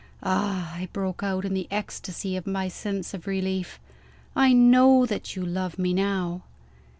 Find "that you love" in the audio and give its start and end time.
5.05-5.77